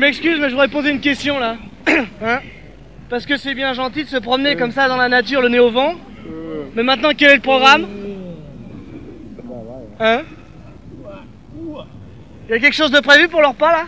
[0.00, 1.56] m'excuse, mais je voudrais poser une question là.
[2.22, 2.40] Hein
[3.08, 5.58] Parce que c'est bien gentil de se promener comme ça dans la nature, le nez
[5.58, 5.94] au vent.
[6.74, 7.86] Mais maintenant, quel est le programme
[9.98, 10.22] Hein
[12.48, 13.86] Il y a quelque chose de prévu pour leur repas là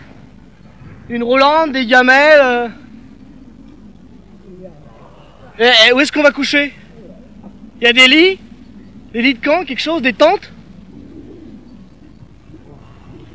[1.09, 2.67] Une roulante, des gamelles euh
[5.59, 6.73] Et, et où est-ce qu'on va coucher
[7.81, 8.39] Il y a des lits
[9.13, 10.51] Des lits de camp, quelque chose, des tentes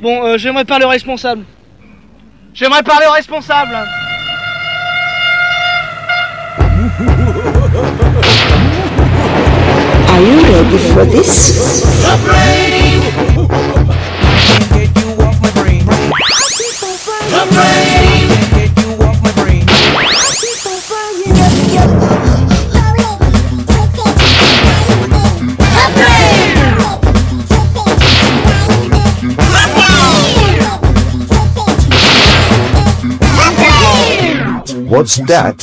[0.01, 1.43] Bon, euh, j'aimerais parler au responsable.
[2.59, 3.73] J'aimerais parler au responsable.
[10.09, 11.55] Are you ready for this?
[34.89, 35.59] What's that?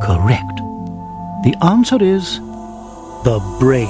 [0.00, 0.56] Correct.
[1.42, 2.38] The answer is
[3.24, 3.88] the brain.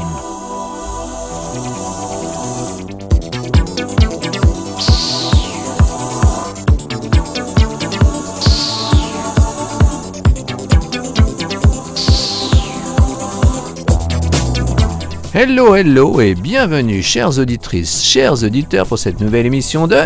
[15.35, 19.99] Hello, hello et bienvenue, chères auditrices, chers auditeurs, pour cette nouvelle émission de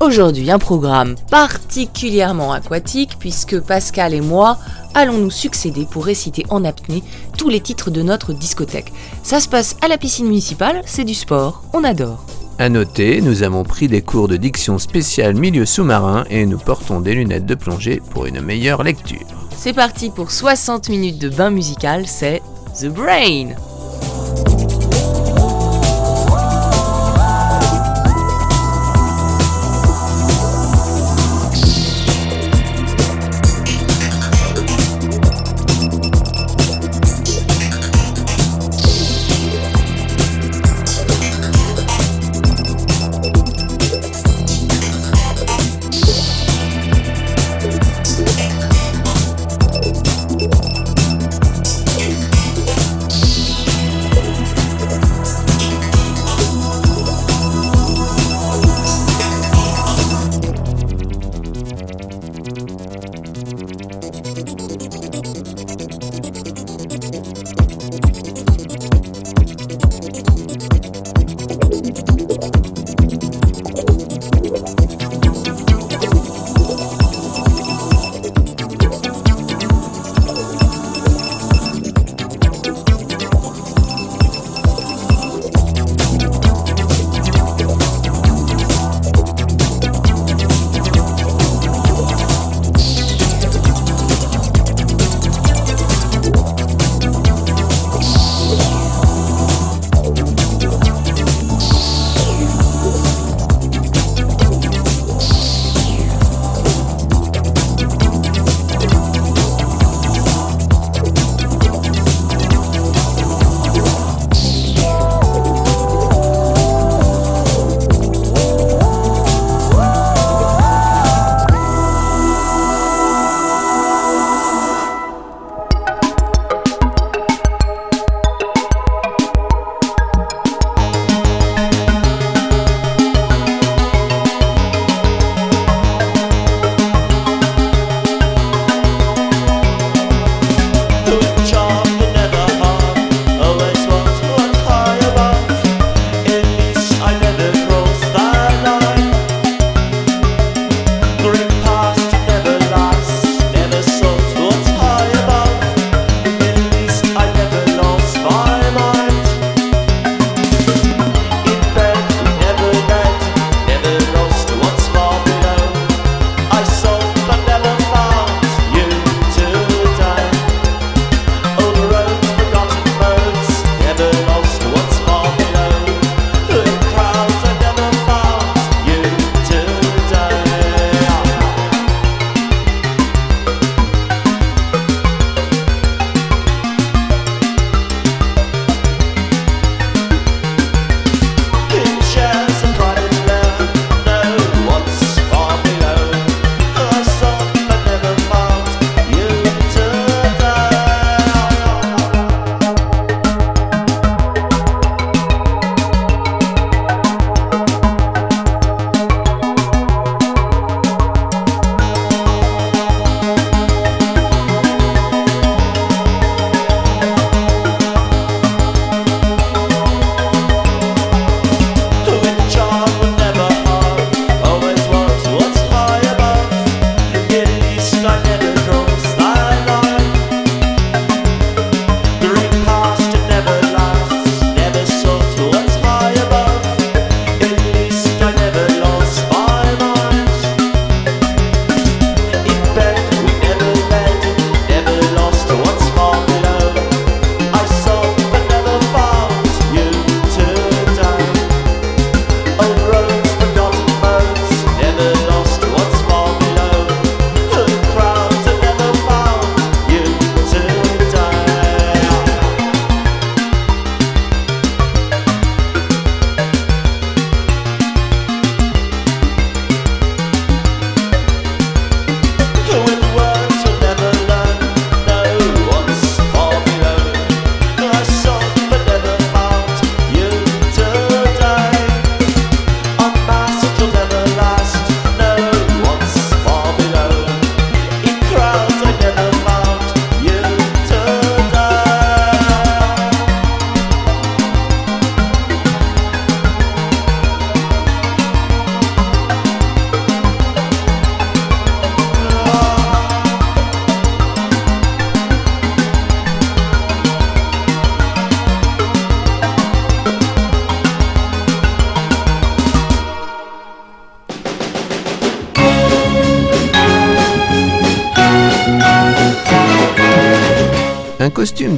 [0.00, 4.58] Aujourd'hui, un programme particulièrement aquatique puisque Pascal et moi
[4.94, 7.02] allons nous succéder pour réciter en apnée
[7.36, 8.92] tous les titres de notre discothèque.
[9.22, 12.24] Ça se passe à la piscine municipale, c'est du sport, on adore.
[12.60, 17.00] À noter, nous avons pris des cours de diction spéciale milieu sous-marin et nous portons
[17.00, 19.26] des lunettes de plongée pour une meilleure lecture.
[19.56, 22.42] C'est parti pour 60 minutes de bain musical, c'est
[22.80, 23.54] The Brain.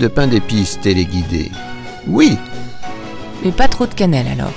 [0.00, 1.50] De pain d'épices téléguidé.
[2.08, 2.36] Oui,
[3.44, 4.52] Mais pas trop de cannelle alors.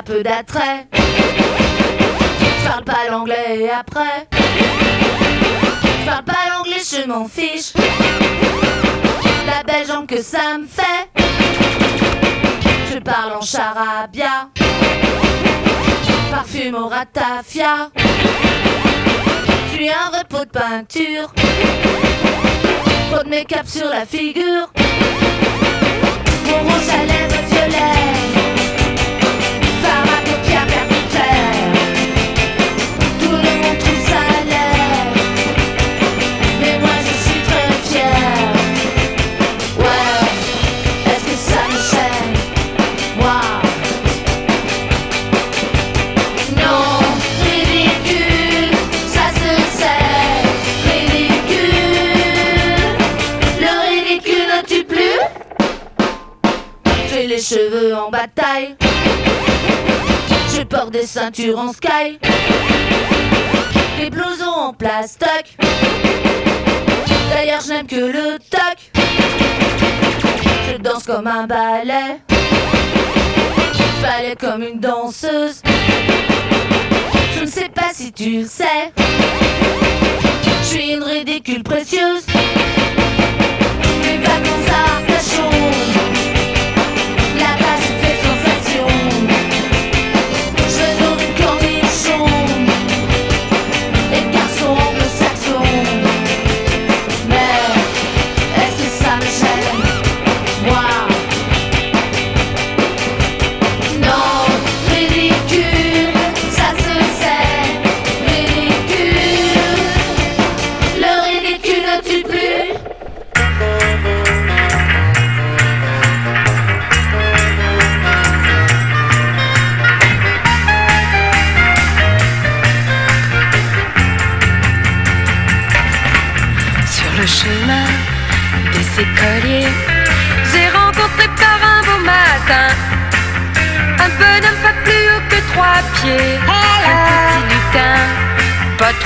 [0.00, 0.86] Peu d'attrait.
[0.94, 4.28] Je parle pas l'anglais après.
[4.32, 7.72] Je parle pas l'anglais, je m'en fiche.
[9.46, 11.10] La belle jambe que ça me fait.
[12.92, 14.48] Je parle en charabia.
[16.30, 17.90] Parfume au ratafia.
[19.66, 21.32] Je suis un repos de peinture.
[23.10, 24.70] Trop de make-up sur la figure.
[26.46, 28.61] Mon rouge à lèvres violet.
[57.42, 58.76] Cheveux en bataille.
[60.54, 62.18] Je porte des ceintures en sky.
[63.98, 65.56] Des blousons en plastoc.
[67.30, 68.92] D'ailleurs, je n'aime que le toc.
[70.70, 72.20] Je danse comme un ballet.
[74.00, 75.62] Balais comme une danseuse.
[77.34, 78.92] Je ne sais pas si tu le sais.
[80.62, 82.24] Je suis une ridicule précieuse.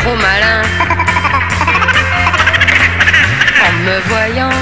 [0.07, 0.63] Trop malin.
[3.67, 4.59] En me voyant,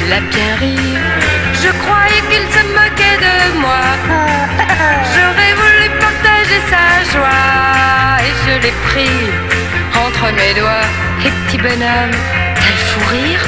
[0.00, 0.76] il a bien ri.
[1.62, 3.84] Je croyais qu'il se moquait de moi.
[5.12, 9.20] J'aurais voulu partager sa joie et je l'ai pris
[10.04, 10.88] entre mes doigts.
[11.24, 12.16] Et petit bonhomme,
[12.60, 13.44] t'as le fou rire?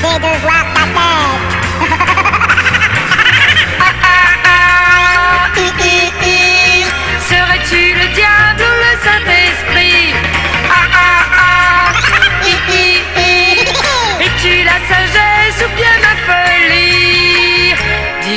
[0.00, 1.80] C'est de voir ta tête.
[7.28, 8.47] Serais-tu le diable?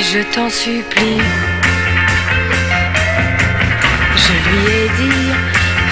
[0.02, 1.20] Je t'en supplie.
[4.16, 5.30] Je lui ai dit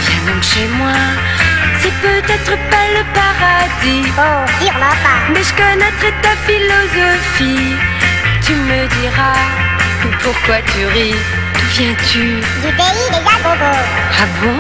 [0.03, 0.99] Viens donc chez moi.
[1.81, 4.11] C'est peut-être pas le paradis.
[4.19, 5.21] Oh, sûrement pas.
[5.33, 7.77] mais je connaîtrai ta philosophie.
[8.45, 9.39] Tu me diras
[10.23, 11.15] pourquoi tu ris?
[11.55, 12.27] D'où viens-tu?
[12.65, 13.85] Du pays des agogos.
[14.21, 14.59] Ah bon?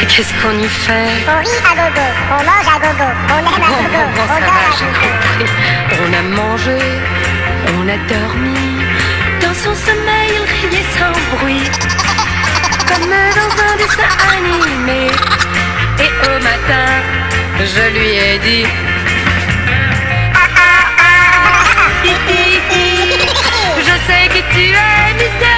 [0.00, 1.10] Et qu'est-ce qu'on y fait?
[1.26, 4.28] On rit à gogo, on mange à gogo, on aime à gogo, bon, bon, on
[4.28, 5.50] ça va, j'ai compris.
[6.00, 6.78] On a mangé,
[7.76, 8.64] on a dormi.
[9.40, 11.70] Dans son sommeil, il riait sans bruit.
[12.88, 15.02] Comme dans un dessin animé.
[16.04, 16.88] Et au matin,
[17.60, 18.66] je lui ai dit.
[20.34, 21.18] Ah, ah, ah.
[23.86, 25.57] Je sais qui tu es, Mister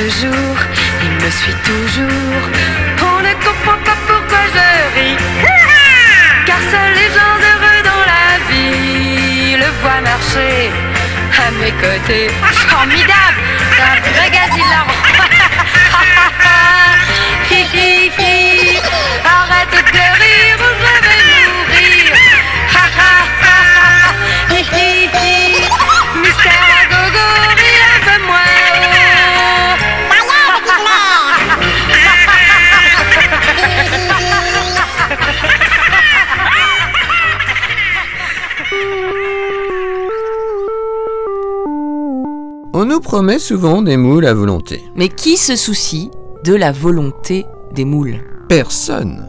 [0.00, 2.44] il me suit toujours.
[3.02, 5.16] On ne comprend pas pourquoi je ris?
[6.46, 10.70] Car seuls les gens heureux dans la vie le voient marcher
[11.44, 12.28] à mes côtés.
[12.68, 13.40] Formidable
[13.80, 14.30] un vrai
[17.50, 17.84] hi.
[19.24, 22.10] Arrête de rire ou je vais mourir
[42.98, 44.82] nous promet souvent des moules à volonté.
[44.96, 46.10] Mais qui se soucie
[46.42, 48.18] de la volonté des moules?
[48.48, 49.27] Personne.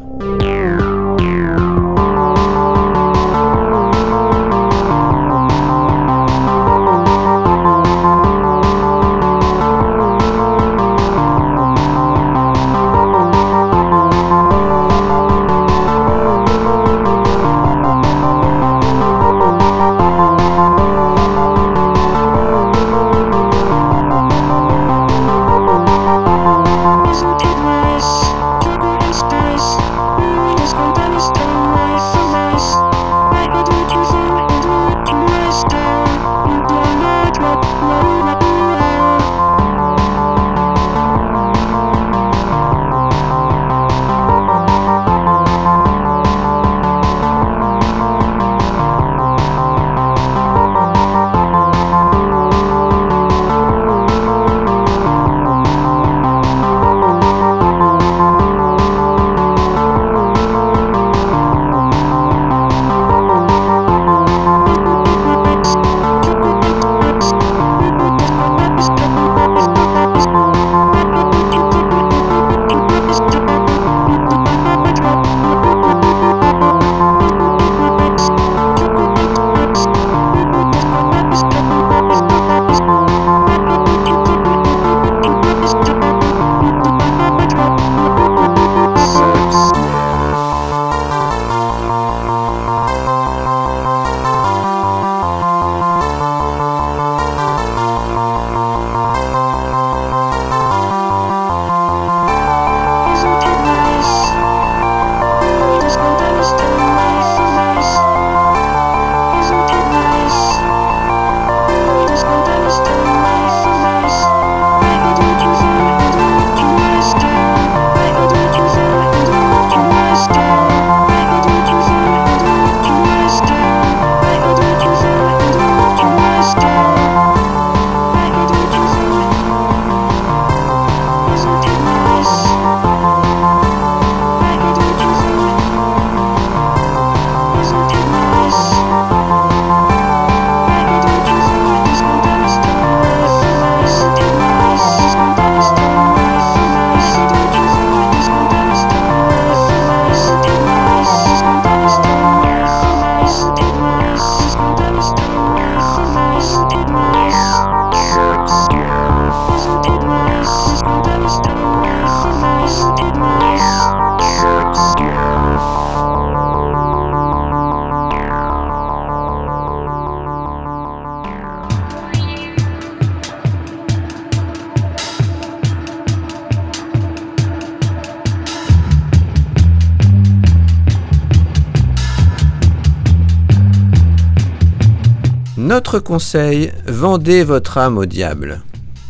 [185.82, 188.62] Conseil, vendez votre âme au diable.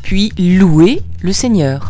[0.04, 1.89] Puis louez le Seigneur.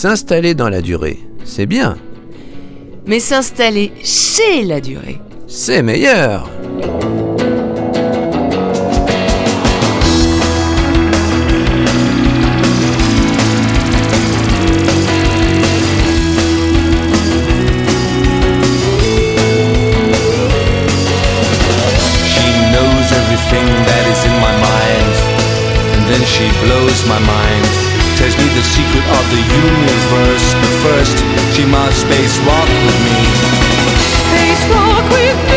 [0.00, 1.98] S'installer dans la durée, c'est bien,
[3.04, 6.48] Mais s'installer chez la durée, c'est meilleur.
[22.22, 25.14] She knows everything that is in my mind.
[25.92, 27.87] And then she blows my mind.
[28.18, 30.46] Tells me the secret of the universe.
[30.54, 31.18] But first,
[31.54, 33.18] she must space rock with me.
[34.26, 35.47] Space rock with me.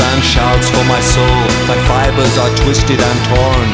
[0.00, 1.42] And shouts for my soul.
[1.68, 3.68] My fibers are twisted and torn.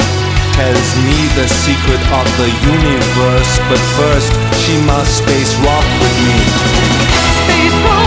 [0.53, 3.51] Tells me the secret of the universe.
[3.67, 4.31] But first,
[4.63, 6.39] she must space rock with me.
[7.43, 8.02] Space rock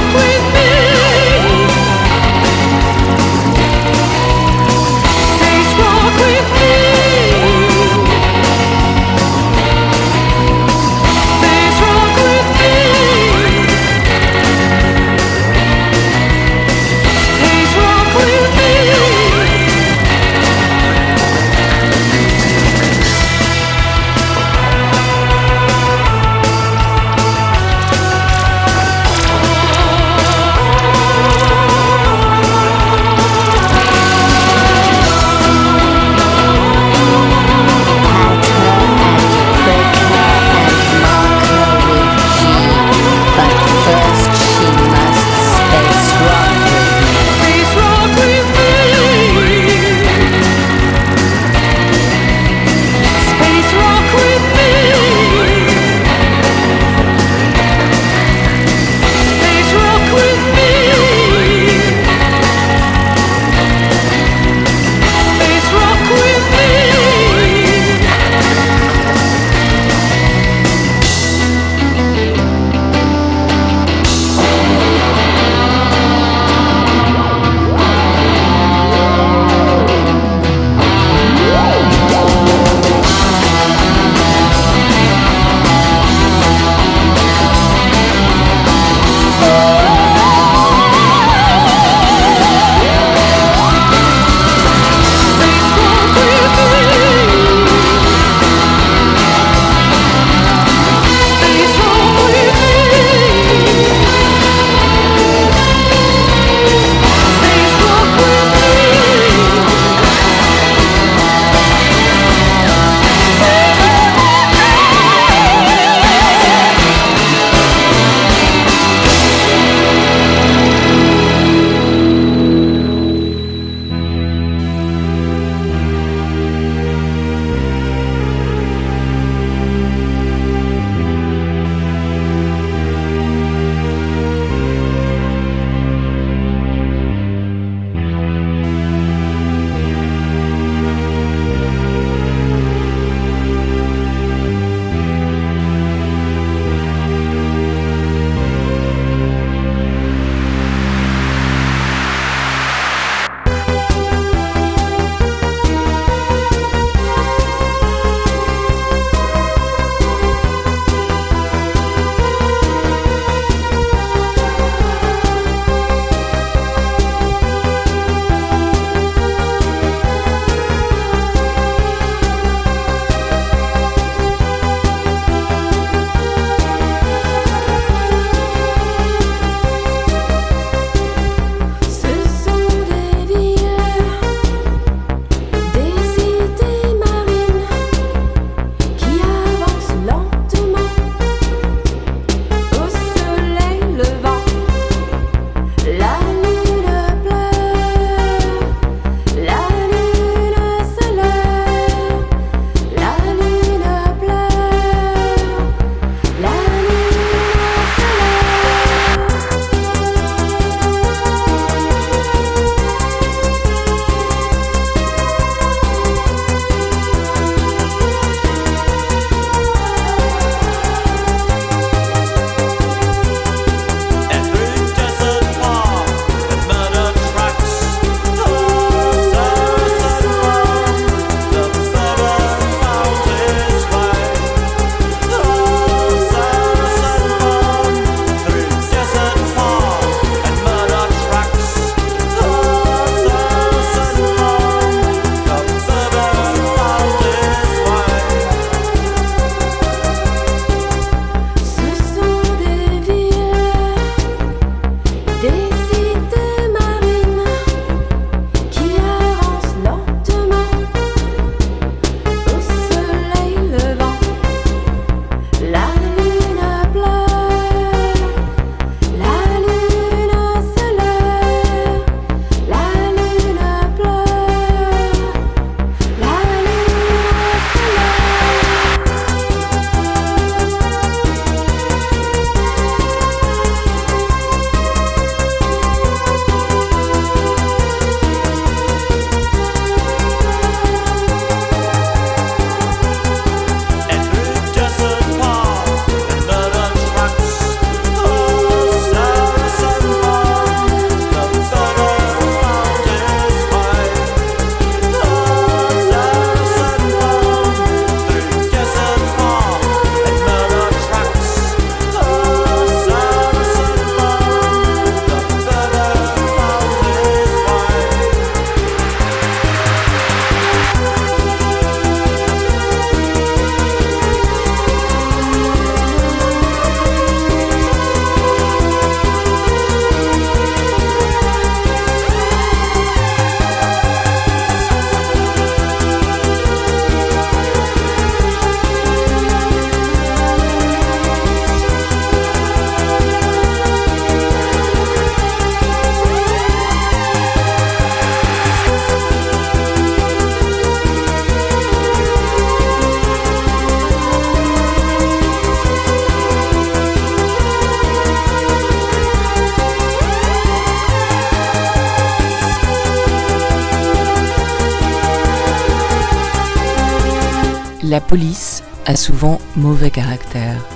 [369.07, 370.96] a souvent mauvais caractère.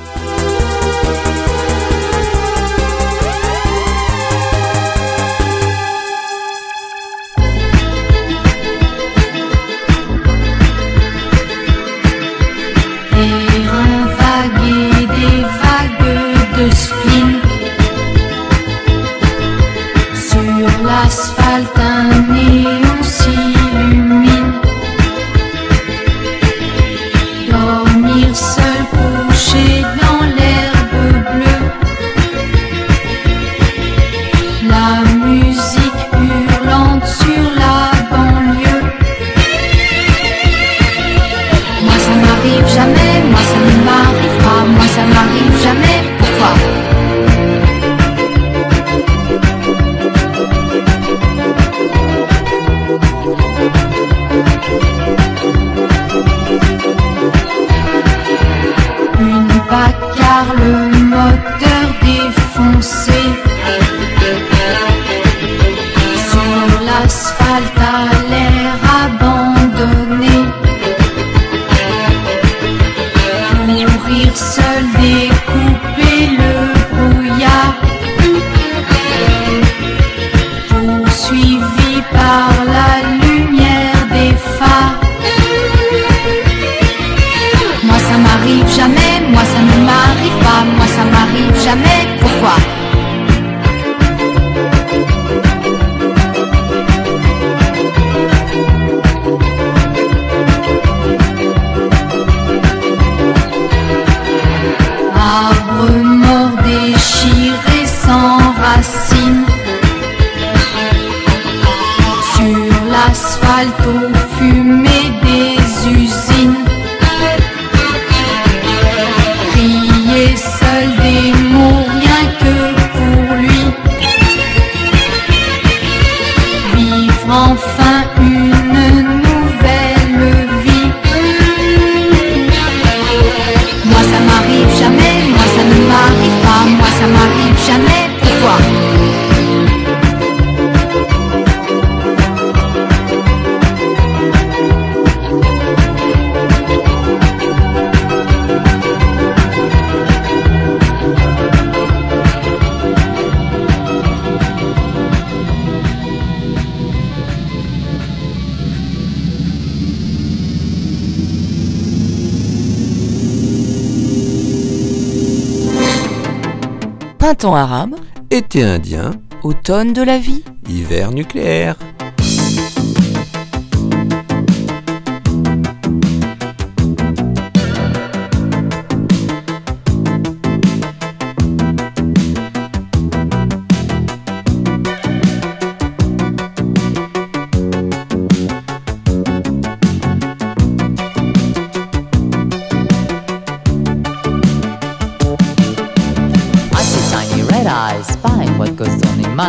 [167.41, 167.97] Printemps arabe,
[168.31, 171.77] Été indien, automne de la vie, hiver nucléaire.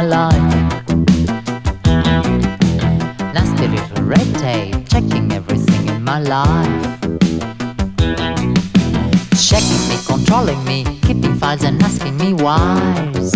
[0.01, 0.83] My life.
[3.33, 6.99] Nasty little red tape checking everything in my life.
[9.37, 13.33] Checking me, controlling me, keeping files and asking me whys.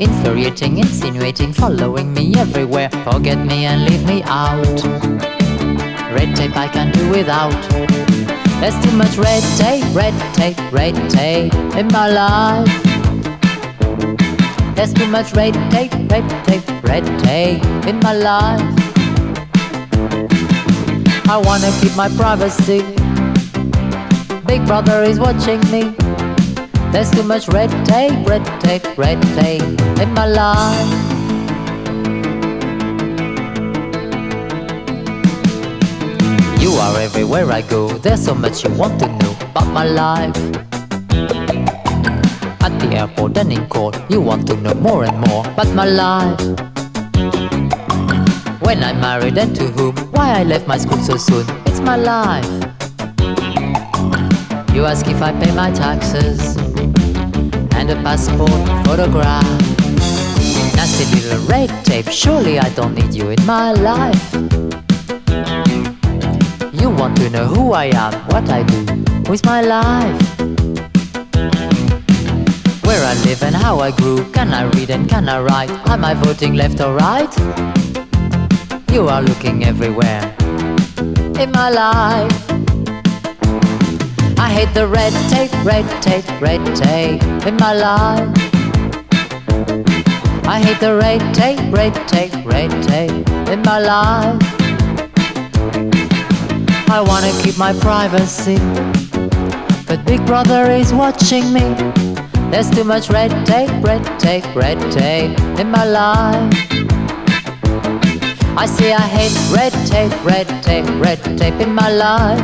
[0.00, 2.90] Infuriating, insinuating, following me everywhere.
[3.04, 4.82] Forget me and leave me out.
[6.16, 7.52] Red tape I can't do without.
[8.60, 13.01] There's too much red tape, red tape, red tape in my life.
[14.74, 18.60] There's too much red tape, red tape, red tape in my life.
[21.28, 22.82] I wanna keep my privacy.
[24.46, 25.94] Big brother is watching me.
[26.90, 29.62] There's too much red tape, red tape, red tape
[30.00, 30.90] in my life.
[36.60, 37.88] You are everywhere I go.
[37.98, 40.71] There's so much you want to know about my life.
[42.94, 46.38] Airport and in court, you want to know more and more about my life.
[48.60, 51.96] When I'm married and to whom, why I left my school so soon, it's my
[51.96, 52.46] life.
[54.74, 56.56] You ask if I pay my taxes
[57.76, 58.50] and a passport
[58.86, 59.44] photograph.
[60.76, 64.32] Nasty little red tape, surely I don't need you in my life.
[66.72, 70.31] You want to know who I am, what I do with my life.
[73.12, 75.68] I live and how I grew, can I read and can I write?
[75.90, 77.30] Am I voting left or right?
[78.90, 80.34] You are looking everywhere
[81.38, 82.32] in my life.
[84.38, 88.30] I hate the red tape, red tape, red tape in my life.
[90.46, 94.40] I hate the red tape, red tape, red tape in my life.
[96.88, 98.56] I wanna keep my privacy,
[99.86, 102.01] but Big Brother is watching me.
[102.52, 106.52] There's too much red tape, red tape, red tape in my life.
[108.58, 112.38] I say I hate red tape, red tape, red tape in my life.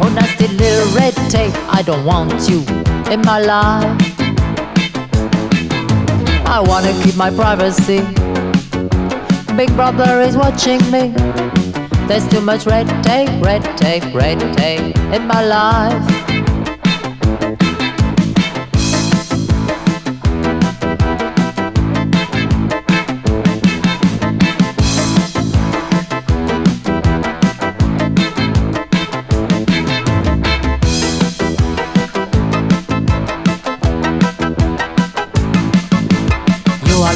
[0.00, 2.60] Oh, nasty little red tape, I don't want you
[3.12, 4.00] in my life.
[6.46, 8.02] I wanna keep my privacy.
[9.56, 11.12] Big brother is watching me.
[12.06, 16.19] There's too much red tape, red tape, red tape in my life.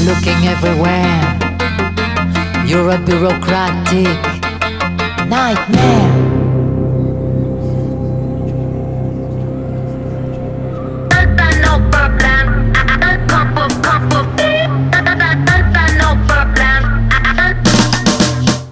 [0.04, 1.38] Looking everywhere.
[2.66, 4.18] You're a bureaucratic
[5.26, 6.24] nightmare.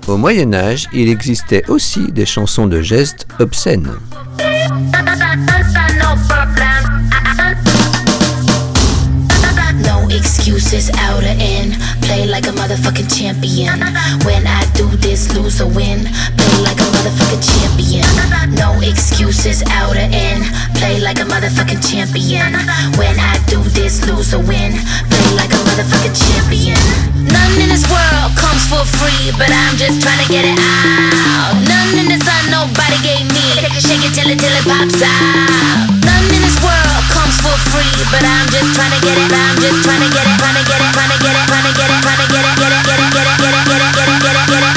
[0.07, 3.91] Au Moyen Âge, il existait aussi des chansons de gestes obscènes.
[11.13, 11.73] Excuses out in.
[12.03, 13.81] Play like a motherfucking champion.
[14.25, 16.05] When I do this, lose or win.
[16.37, 18.07] Play like a motherfucking champion.
[18.55, 20.43] No excuses out of in.
[20.79, 22.53] Play like a motherfucking champion.
[22.97, 24.73] When I do this, lose or win.
[25.11, 26.81] Play like a motherfucking champion.
[27.29, 31.55] None in this world comes for free, but I'm just trying to get it out.
[31.69, 33.47] None in the sun nobody gave me.
[33.81, 35.89] Shake it till it till it pops out.
[36.05, 36.51] None in this
[37.59, 39.30] free, but I'm just trying to get it.
[39.32, 41.64] I'm just trying to get it, trying to get it, trying to get it, trying
[41.64, 43.64] to get it, trying to get it, get it, get it, get it, get it,
[43.68, 44.72] get it, get it, get it, get it.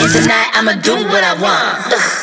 [0.00, 2.19] And tonight I'ma do what I want.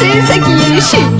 [0.00, 1.10] C'est ça qui est chic.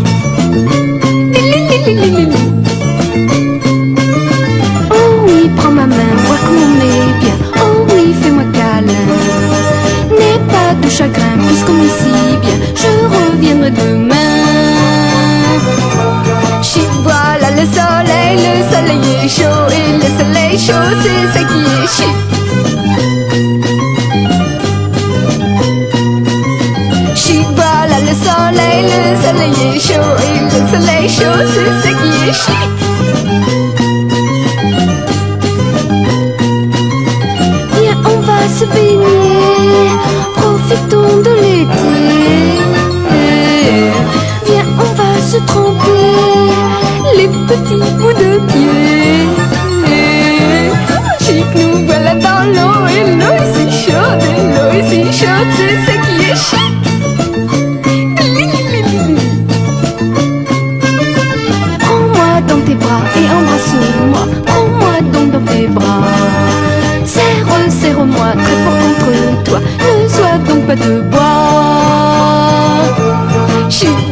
[4.90, 7.36] Oh oui, prends ma main, vois comme on est bien.
[7.56, 9.04] Oh oui, fais-moi câlin.
[10.18, 12.56] N'aie pas de chagrin, puisqu'on est si bien.
[12.74, 14.16] Je reviendrai demain.
[16.62, 21.60] Chic, voilà le soleil, le soleil est chaud et le soleil chaud, c'est ça qui
[21.76, 21.88] est.
[21.96, 22.16] Chic,
[31.02, 32.70] le soleil chaud, c'est ça qui est chic.
[37.80, 39.90] Viens, on va se baigner,
[40.36, 41.92] profitons de l'été.
[44.46, 46.06] Viens, on va se tremper
[47.16, 47.84] les petits
[70.70, 71.20] pas de bois.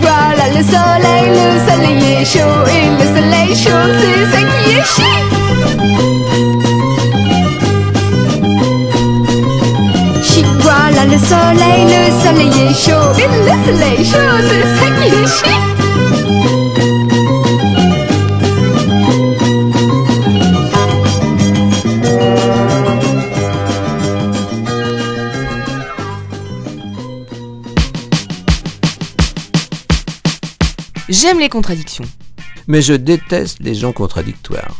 [0.00, 4.86] Voilà le soleil, le soleil est chaud et le soleil chaud, c'est ça qui est
[4.94, 5.18] chic.
[10.60, 15.28] Voilà le soleil, le soleil est chaud et le soleil chaud, c'est ça qui est
[15.38, 15.77] chic.
[31.08, 32.04] J'aime les contradictions.
[32.66, 34.76] Mais je déteste les gens contradictoires.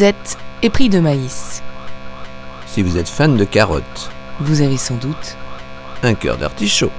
[0.00, 1.62] Si vous êtes épris de maïs,
[2.64, 5.36] Si vous êtes fan de carottes, vous avez sans doute
[6.02, 6.90] un cœur d'artichaut.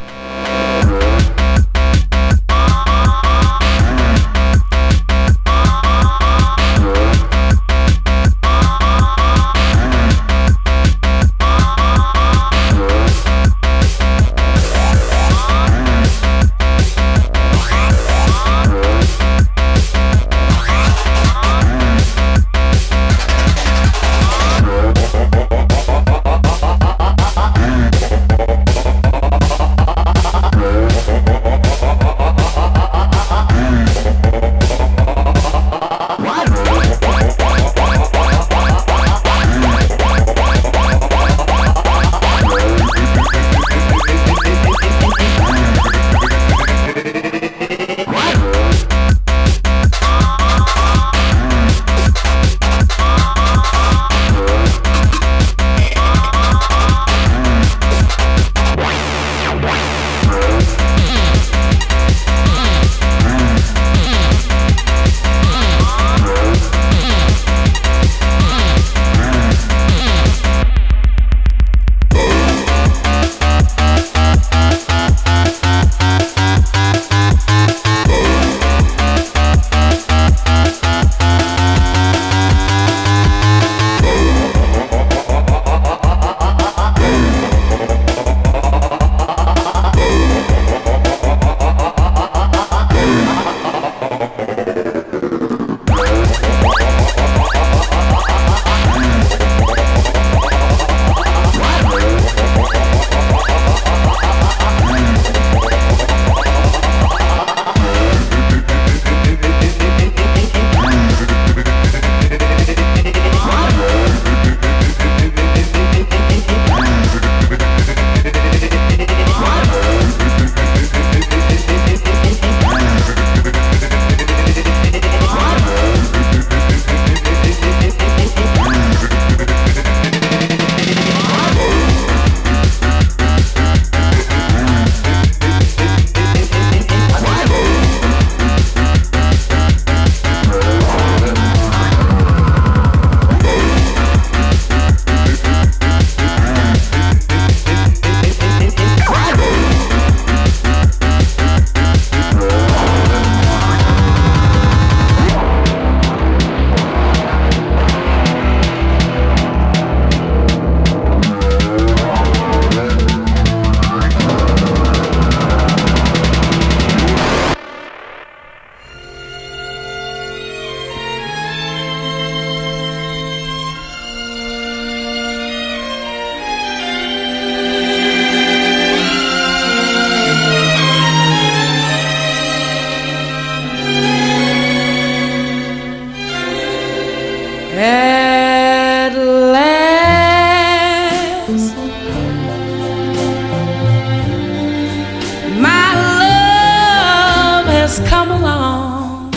[197.91, 199.31] just come along.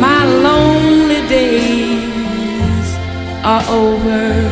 [0.00, 2.88] My lonely days
[3.44, 4.51] are over.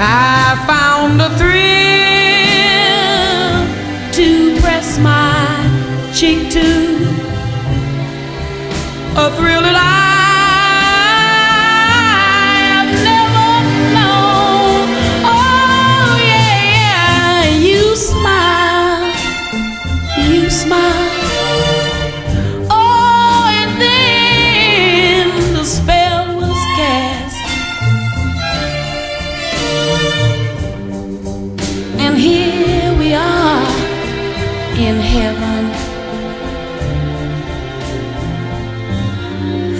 [0.00, 1.87] I found a thrill.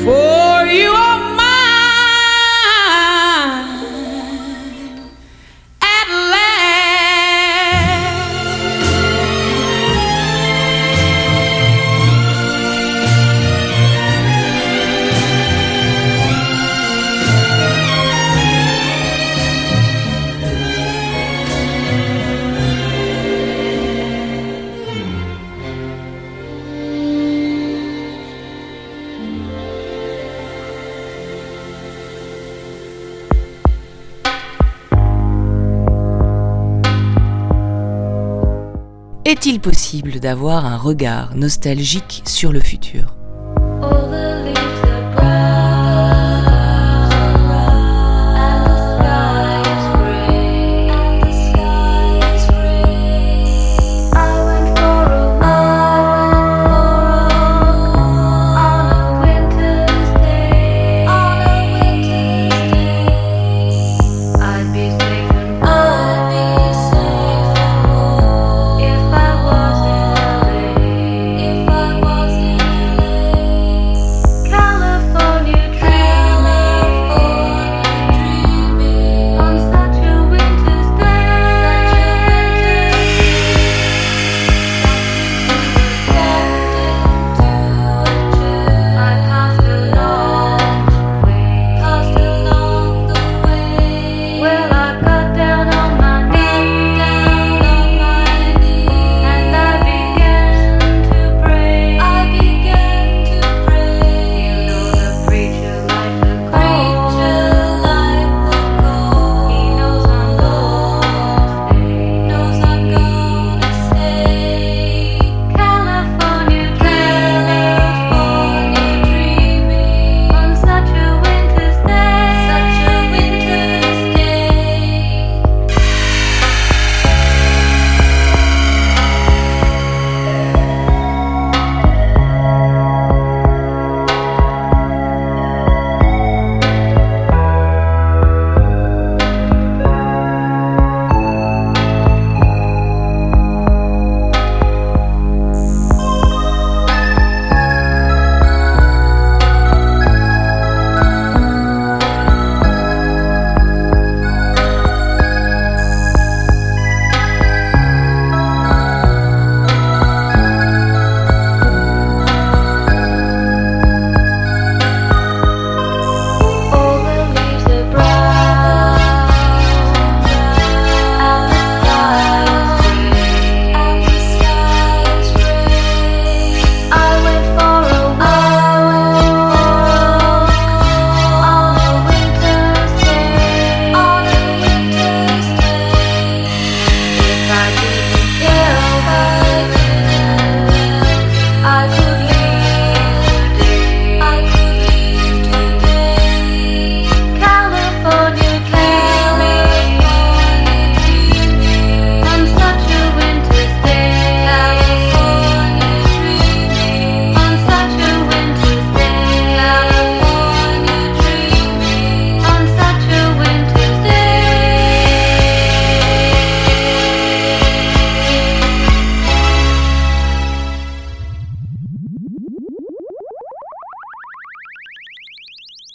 [0.09, 0.38] for
[39.69, 43.18] possible d'avoir un regard nostalgique sur le futur.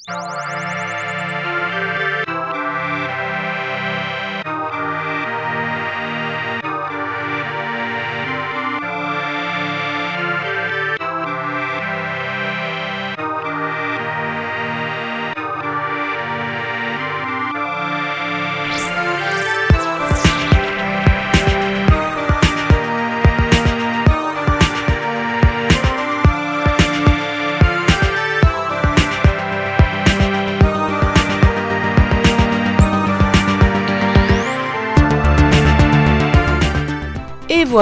[0.10, 0.63] you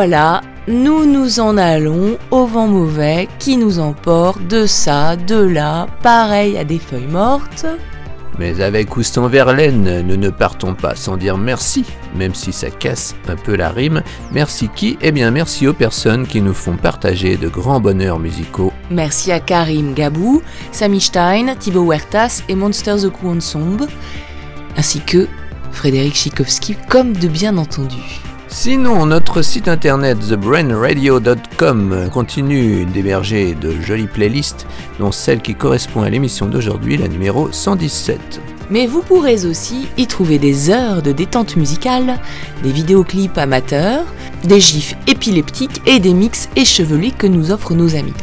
[0.03, 5.85] voilà, nous nous en allons au vent mauvais qui nous emporte de ça, de là,
[6.01, 7.67] pareil à des feuilles mortes.
[8.39, 11.85] Mais avec ou sans Verlaine, nous ne partons pas sans dire merci,
[12.15, 14.01] même si ça casse un peu la rime.
[14.31, 14.97] Merci qui?
[15.01, 18.73] Eh bien merci aux personnes qui nous font partager de grands bonheurs musicaux.
[18.89, 20.41] Merci à Karim Gabou,
[20.71, 23.85] Sami Stein, Thibaut Huertas et Monsters the Coup Ensemble,
[24.75, 25.27] ainsi que
[25.71, 28.30] Frédéric Chikowski, comme de bien entendu.
[28.53, 34.67] Sinon, notre site internet thebrainradio.com continue d'héberger de jolies playlists,
[34.99, 38.41] dont celle qui correspond à l'émission d'aujourd'hui, la numéro 117.
[38.69, 42.19] Mais vous pourrez aussi y trouver des heures de détente musicale,
[42.61, 44.03] des vidéoclips amateurs,
[44.43, 48.13] des gifs épileptiques et des mix échevelés que nous offrent nos amis.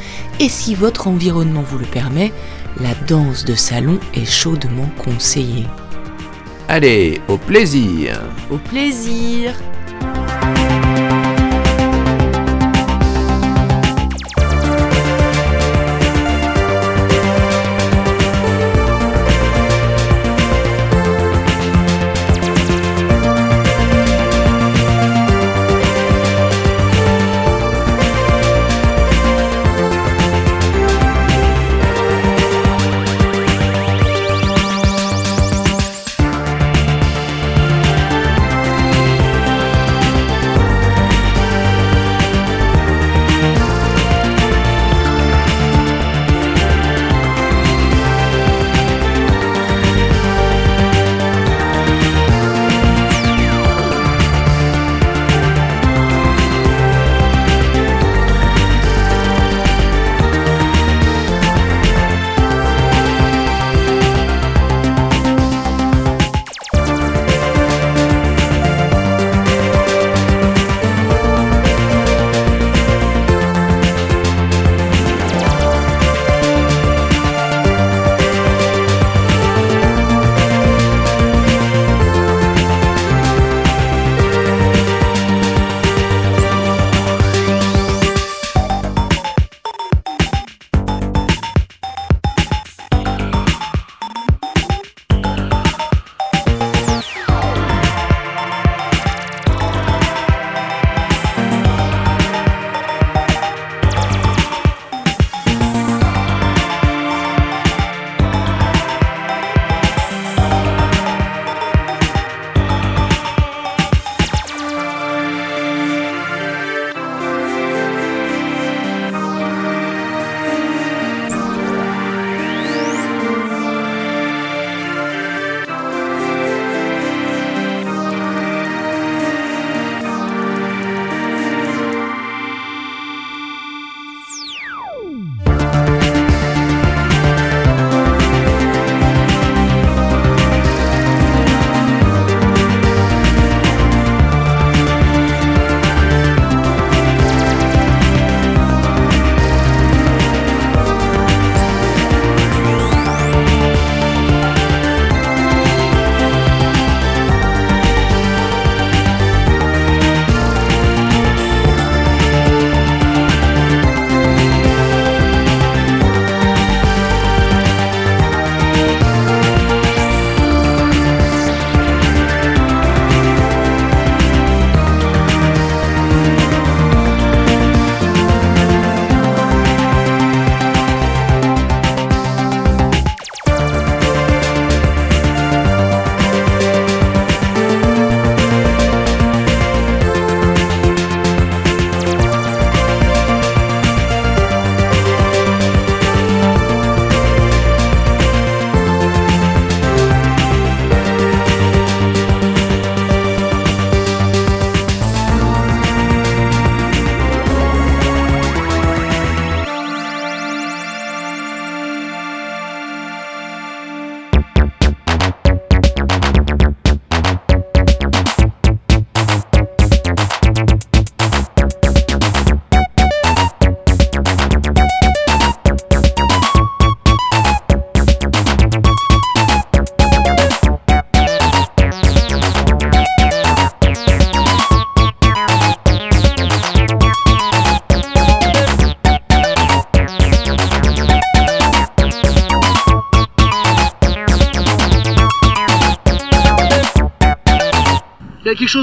[0.40, 2.34] Et si votre environnement vous le permet,
[2.80, 5.66] la danse de salon est chaudement conseillée.
[6.68, 8.20] Allez, au plaisir
[8.50, 9.54] Au plaisir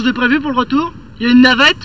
[0.06, 0.94] de prévu pour le retour?
[1.20, 1.76] Y a une navette?